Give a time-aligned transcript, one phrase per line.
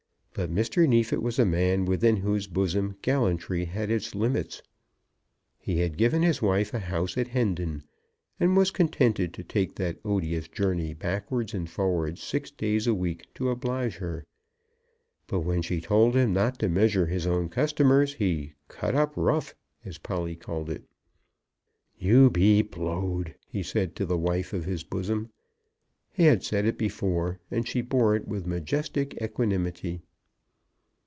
[0.33, 0.87] But Mr.
[0.87, 4.61] Neefit was a man within whose bosom gallantry had its limits.
[5.59, 7.83] He had given his wife a house at Hendon,
[8.39, 13.25] and was contented to take that odious journey backwards and forwards six days a week
[13.33, 14.25] to oblige her.
[15.27, 19.53] But when she told him not to measure his own customers, "he cut up rough"
[19.83, 20.85] as Polly called it.
[21.99, 25.29] "You be blowed," he said to the wife of his bosom.
[26.13, 29.99] He had said it before, and she bore it with majestic equanimity.